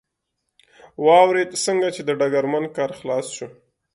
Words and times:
واورېد، 1.05 1.51
څنګه 1.65 1.87
چې 1.95 2.01
د 2.03 2.09
ډګرمن 2.19 2.65
کار 2.75 2.91
خلاص 2.99 3.27
شو. 3.35 3.47